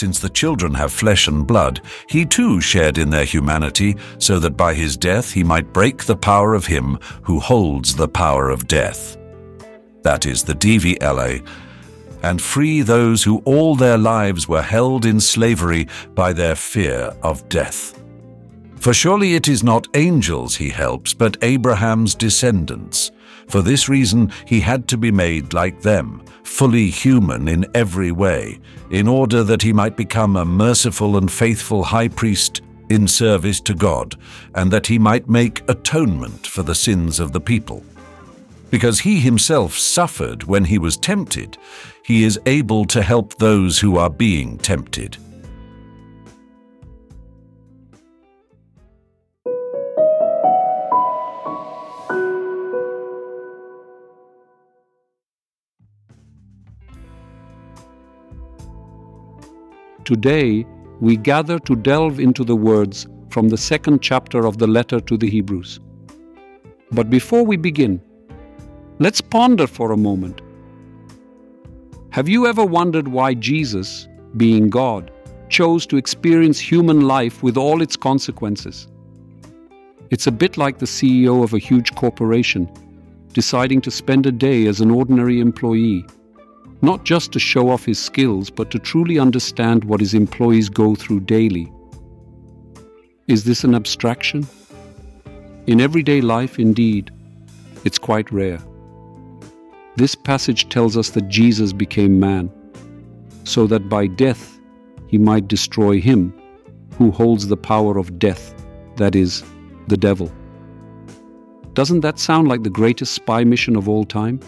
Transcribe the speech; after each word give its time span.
Since 0.00 0.20
the 0.20 0.30
children 0.30 0.72
have 0.76 0.92
flesh 0.92 1.28
and 1.28 1.46
blood, 1.46 1.82
he 2.08 2.24
too 2.24 2.58
shared 2.58 2.96
in 2.96 3.10
their 3.10 3.26
humanity, 3.26 3.96
so 4.16 4.38
that 4.38 4.56
by 4.56 4.72
his 4.72 4.96
death 4.96 5.30
he 5.30 5.44
might 5.44 5.74
break 5.74 6.04
the 6.04 6.16
power 6.16 6.54
of 6.54 6.64
him 6.64 6.98
who 7.20 7.38
holds 7.38 7.94
the 7.94 8.08
power 8.08 8.48
of 8.48 8.66
death. 8.66 9.18
That 10.02 10.24
is 10.24 10.42
the 10.42 10.54
devil, 10.54 11.46
and 12.22 12.40
free 12.40 12.80
those 12.80 13.22
who 13.22 13.42
all 13.44 13.76
their 13.76 13.98
lives 13.98 14.48
were 14.48 14.62
held 14.62 15.04
in 15.04 15.20
slavery 15.20 15.86
by 16.14 16.32
their 16.32 16.54
fear 16.54 17.14
of 17.22 17.46
death. 17.50 18.02
For 18.76 18.94
surely 18.94 19.34
it 19.34 19.48
is 19.48 19.62
not 19.62 19.86
angels 19.92 20.56
he 20.56 20.70
helps, 20.70 21.12
but 21.12 21.36
Abraham's 21.42 22.14
descendants. 22.14 23.10
For 23.50 23.62
this 23.62 23.88
reason 23.88 24.32
he 24.46 24.60
had 24.60 24.86
to 24.88 24.96
be 24.96 25.10
made 25.10 25.52
like 25.52 25.82
them, 25.82 26.22
fully 26.44 26.88
human 26.88 27.48
in 27.48 27.66
every 27.74 28.12
way, 28.12 28.60
in 28.90 29.08
order 29.08 29.42
that 29.42 29.62
he 29.62 29.72
might 29.72 29.96
become 29.96 30.36
a 30.36 30.44
merciful 30.44 31.16
and 31.16 31.30
faithful 31.30 31.82
high 31.82 32.08
priest 32.08 32.62
in 32.90 33.08
service 33.08 33.60
to 33.62 33.74
God, 33.74 34.16
and 34.54 34.70
that 34.70 34.86
he 34.86 34.98
might 34.98 35.28
make 35.28 35.68
atonement 35.68 36.46
for 36.46 36.62
the 36.62 36.74
sins 36.74 37.18
of 37.18 37.32
the 37.32 37.40
people. 37.40 37.82
Because 38.70 39.00
he 39.00 39.18
himself 39.18 39.76
suffered 39.76 40.44
when 40.44 40.64
he 40.64 40.78
was 40.78 40.96
tempted, 40.96 41.58
he 42.04 42.22
is 42.22 42.38
able 42.46 42.84
to 42.84 43.02
help 43.02 43.34
those 43.34 43.80
who 43.80 43.96
are 43.96 44.10
being 44.10 44.58
tempted. 44.58 45.16
Today, 60.04 60.66
we 61.00 61.16
gather 61.16 61.58
to 61.60 61.76
delve 61.76 62.18
into 62.18 62.42
the 62.42 62.56
words 62.56 63.06
from 63.28 63.48
the 63.48 63.58
second 63.58 64.02
chapter 64.02 64.46
of 64.46 64.58
the 64.58 64.66
letter 64.66 64.98
to 65.00 65.16
the 65.16 65.28
Hebrews. 65.28 65.78
But 66.92 67.10
before 67.10 67.44
we 67.44 67.56
begin, 67.56 68.00
let's 68.98 69.20
ponder 69.20 69.66
for 69.66 69.92
a 69.92 69.96
moment. 69.96 70.40
Have 72.10 72.28
you 72.28 72.46
ever 72.46 72.64
wondered 72.64 73.08
why 73.08 73.34
Jesus, 73.34 74.08
being 74.36 74.68
God, 74.68 75.12
chose 75.48 75.86
to 75.86 75.96
experience 75.96 76.58
human 76.58 77.02
life 77.02 77.42
with 77.42 77.56
all 77.56 77.82
its 77.82 77.96
consequences? 77.96 78.88
It's 80.10 80.26
a 80.26 80.32
bit 80.32 80.56
like 80.56 80.78
the 80.78 80.86
CEO 80.86 81.44
of 81.44 81.54
a 81.54 81.58
huge 81.58 81.94
corporation 81.94 82.68
deciding 83.32 83.80
to 83.82 83.90
spend 83.92 84.26
a 84.26 84.32
day 84.32 84.66
as 84.66 84.80
an 84.80 84.90
ordinary 84.90 85.40
employee 85.40 86.04
not 86.82 87.04
just 87.04 87.32
to 87.32 87.38
show 87.38 87.68
off 87.68 87.84
his 87.84 87.98
skills, 87.98 88.50
but 88.50 88.70
to 88.70 88.78
truly 88.78 89.18
understand 89.18 89.84
what 89.84 90.00
his 90.00 90.14
employees 90.14 90.68
go 90.68 90.94
through 90.94 91.20
daily. 91.20 91.70
Is 93.28 93.44
this 93.44 93.64
an 93.64 93.74
abstraction? 93.74 94.46
In 95.66 95.80
everyday 95.80 96.20
life, 96.20 96.58
indeed, 96.58 97.10
it's 97.84 97.98
quite 97.98 98.30
rare. 98.32 98.58
This 99.96 100.14
passage 100.14 100.68
tells 100.68 100.96
us 100.96 101.10
that 101.10 101.28
Jesus 101.28 101.72
became 101.72 102.18
man, 102.18 102.50
so 103.44 103.66
that 103.66 103.88
by 103.88 104.06
death 104.06 104.58
he 105.08 105.18
might 105.18 105.48
destroy 105.48 106.00
him 106.00 106.32
who 106.96 107.10
holds 107.10 107.48
the 107.48 107.56
power 107.56 107.98
of 107.98 108.18
death, 108.18 108.54
that 108.96 109.14
is, 109.14 109.42
the 109.88 109.96
devil. 109.96 110.30
Doesn't 111.74 112.00
that 112.00 112.18
sound 112.18 112.48
like 112.48 112.62
the 112.62 112.70
greatest 112.70 113.12
spy 113.14 113.44
mission 113.44 113.76
of 113.76 113.88
all 113.88 114.04
time? 114.04 114.40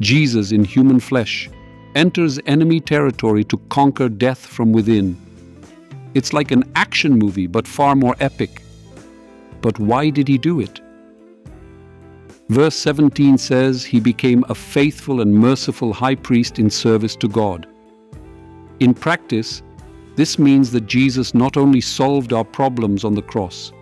Jesus 0.00 0.52
in 0.52 0.64
human 0.64 1.00
flesh 1.00 1.48
enters 1.94 2.40
enemy 2.46 2.80
territory 2.80 3.44
to 3.44 3.58
conquer 3.68 4.08
death 4.08 4.44
from 4.44 4.72
within. 4.72 5.16
It's 6.14 6.32
like 6.32 6.50
an 6.50 6.64
action 6.74 7.18
movie, 7.18 7.46
but 7.46 7.66
far 7.66 7.94
more 7.94 8.16
epic. 8.20 8.62
But 9.60 9.78
why 9.78 10.10
did 10.10 10.28
he 10.28 10.38
do 10.38 10.60
it? 10.60 10.80
Verse 12.50 12.76
17 12.76 13.38
says 13.38 13.84
he 13.84 14.00
became 14.00 14.44
a 14.48 14.54
faithful 14.54 15.20
and 15.20 15.34
merciful 15.34 15.92
high 15.92 16.14
priest 16.14 16.58
in 16.58 16.68
service 16.68 17.16
to 17.16 17.28
God. 17.28 17.66
In 18.80 18.92
practice, 18.92 19.62
this 20.16 20.38
means 20.38 20.70
that 20.72 20.86
Jesus 20.86 21.34
not 21.34 21.56
only 21.56 21.80
solved 21.80 22.32
our 22.32 22.44
problems 22.44 23.04
on 23.04 23.14
the 23.14 23.22
cross, 23.22 23.72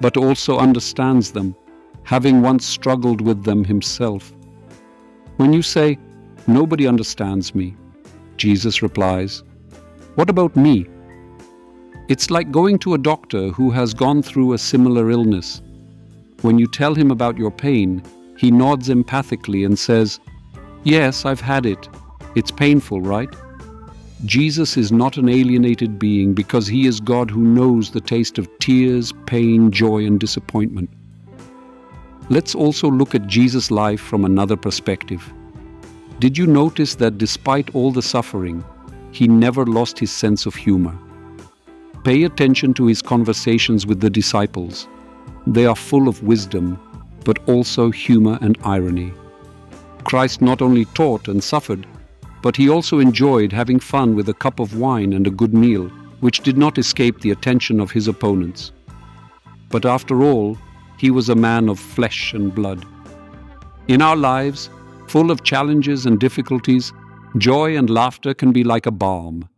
but 0.00 0.16
also 0.16 0.58
understands 0.58 1.32
them, 1.32 1.56
having 2.02 2.42
once 2.42 2.66
struggled 2.66 3.20
with 3.20 3.44
them 3.44 3.64
himself. 3.64 4.32
When 5.40 5.54
you 5.54 5.62
say, 5.62 5.98
Nobody 6.46 6.86
understands 6.86 7.54
me, 7.54 7.74
Jesus 8.36 8.82
replies, 8.82 9.42
What 10.14 10.28
about 10.28 10.54
me? 10.54 10.86
It's 12.10 12.30
like 12.30 12.52
going 12.52 12.78
to 12.80 12.92
a 12.92 12.98
doctor 12.98 13.48
who 13.48 13.70
has 13.70 13.94
gone 13.94 14.22
through 14.22 14.52
a 14.52 14.58
similar 14.58 15.10
illness. 15.10 15.62
When 16.42 16.58
you 16.58 16.66
tell 16.66 16.94
him 16.94 17.10
about 17.10 17.38
your 17.38 17.50
pain, 17.50 18.02
he 18.36 18.50
nods 18.50 18.90
empathically 18.90 19.64
and 19.64 19.78
says, 19.78 20.20
Yes, 20.84 21.24
I've 21.24 21.40
had 21.40 21.64
it. 21.64 21.88
It's 22.34 22.50
painful, 22.50 23.00
right? 23.00 23.34
Jesus 24.26 24.76
is 24.76 24.92
not 24.92 25.16
an 25.16 25.30
alienated 25.30 25.98
being 25.98 26.34
because 26.34 26.66
he 26.66 26.86
is 26.86 27.00
God 27.00 27.30
who 27.30 27.40
knows 27.40 27.92
the 27.92 28.02
taste 28.02 28.36
of 28.36 28.46
tears, 28.58 29.14
pain, 29.24 29.70
joy, 29.70 30.04
and 30.04 30.20
disappointment. 30.20 30.90
Let's 32.30 32.54
also 32.54 32.88
look 32.88 33.16
at 33.16 33.26
Jesus' 33.26 33.72
life 33.72 34.00
from 34.00 34.24
another 34.24 34.56
perspective. 34.56 35.32
Did 36.20 36.38
you 36.38 36.46
notice 36.46 36.94
that 36.94 37.18
despite 37.18 37.74
all 37.74 37.90
the 37.90 38.02
suffering, 38.02 38.64
he 39.10 39.26
never 39.26 39.66
lost 39.66 39.98
his 39.98 40.12
sense 40.12 40.46
of 40.46 40.54
humor? 40.54 40.96
Pay 42.04 42.22
attention 42.22 42.72
to 42.74 42.86
his 42.86 43.02
conversations 43.02 43.84
with 43.84 43.98
the 43.98 44.08
disciples. 44.08 44.86
They 45.44 45.66
are 45.66 45.74
full 45.74 46.06
of 46.06 46.22
wisdom, 46.22 46.78
but 47.24 47.40
also 47.48 47.90
humor 47.90 48.38
and 48.40 48.56
irony. 48.62 49.12
Christ 50.04 50.40
not 50.40 50.62
only 50.62 50.84
taught 50.84 51.26
and 51.26 51.42
suffered, 51.42 51.84
but 52.42 52.54
he 52.54 52.70
also 52.70 53.00
enjoyed 53.00 53.50
having 53.50 53.80
fun 53.80 54.14
with 54.14 54.28
a 54.28 54.34
cup 54.34 54.60
of 54.60 54.78
wine 54.78 55.14
and 55.14 55.26
a 55.26 55.32
good 55.32 55.52
meal, 55.52 55.88
which 56.20 56.44
did 56.44 56.56
not 56.56 56.78
escape 56.78 57.22
the 57.22 57.32
attention 57.32 57.80
of 57.80 57.90
his 57.90 58.06
opponents. 58.06 58.70
But 59.68 59.84
after 59.84 60.22
all, 60.22 60.56
he 61.00 61.10
was 61.10 61.30
a 61.30 61.34
man 61.34 61.70
of 61.70 61.78
flesh 61.78 62.34
and 62.34 62.54
blood. 62.54 62.84
In 63.88 64.02
our 64.02 64.16
lives, 64.16 64.68
full 65.08 65.30
of 65.30 65.44
challenges 65.44 66.04
and 66.04 66.20
difficulties, 66.20 66.92
joy 67.38 67.74
and 67.74 67.88
laughter 67.88 68.34
can 68.34 68.52
be 68.52 68.64
like 68.64 68.84
a 68.84 68.90
balm. 68.90 69.48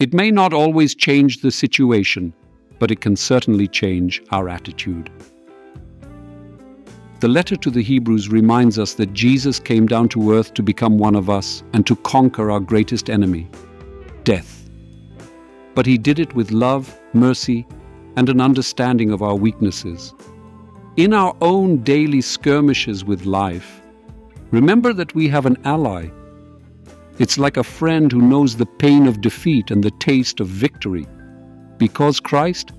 It 0.00 0.12
may 0.12 0.30
not 0.30 0.52
always 0.52 0.94
change 0.94 1.40
the 1.40 1.50
situation, 1.50 2.34
but 2.78 2.90
it 2.90 3.00
can 3.00 3.16
certainly 3.16 3.68
change 3.68 4.22
our 4.32 4.50
attitude. 4.50 5.10
The 7.20 7.28
letter 7.28 7.56
to 7.56 7.70
the 7.70 7.82
Hebrews 7.82 8.28
reminds 8.28 8.78
us 8.78 8.94
that 8.94 9.14
Jesus 9.14 9.58
came 9.58 9.86
down 9.86 10.10
to 10.10 10.32
earth 10.34 10.52
to 10.54 10.62
become 10.62 10.98
one 10.98 11.16
of 11.16 11.30
us 11.30 11.62
and 11.72 11.86
to 11.86 11.96
conquer 11.96 12.50
our 12.50 12.60
greatest 12.60 13.08
enemy, 13.08 13.48
death. 14.24 14.68
But 15.74 15.86
he 15.86 15.96
did 15.96 16.18
it 16.18 16.34
with 16.34 16.50
love, 16.50 16.94
mercy, 17.14 17.66
and 18.16 18.28
an 18.28 18.42
understanding 18.42 19.10
of 19.10 19.22
our 19.22 19.36
weaknesses. 19.36 20.12
In 20.96 21.14
our 21.14 21.36
own 21.40 21.84
daily 21.84 22.20
skirmishes 22.20 23.04
with 23.04 23.24
life, 23.24 23.80
remember 24.50 24.92
that 24.92 25.14
we 25.14 25.28
have 25.28 25.46
an 25.46 25.56
ally. 25.64 26.08
It's 27.20 27.38
like 27.38 27.56
a 27.56 27.62
friend 27.62 28.10
who 28.10 28.20
knows 28.20 28.56
the 28.56 28.66
pain 28.66 29.06
of 29.06 29.20
defeat 29.20 29.70
and 29.70 29.84
the 29.84 29.92
taste 29.92 30.40
of 30.40 30.48
victory, 30.48 31.06
because 31.78 32.18
Christ 32.18 32.72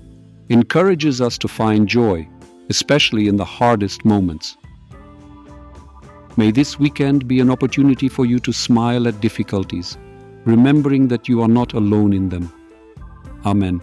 encourages 0.50 1.22
us 1.22 1.38
to 1.38 1.48
find 1.48 1.88
joy, 1.88 2.28
especially 2.68 3.28
in 3.28 3.36
the 3.36 3.46
hardest 3.46 4.04
moments. 4.04 4.58
May 6.36 6.50
this 6.50 6.78
weekend 6.78 7.26
be 7.26 7.40
an 7.40 7.50
opportunity 7.50 8.08
for 8.08 8.26
you 8.26 8.38
to 8.40 8.52
smile 8.52 9.08
at 9.08 9.22
difficulties, 9.22 9.96
remembering 10.44 11.08
that 11.08 11.28
you 11.28 11.40
are 11.40 11.48
not 11.48 11.72
alone 11.72 12.12
in 12.12 12.28
them. 12.28 12.52
Amen. 13.46 13.82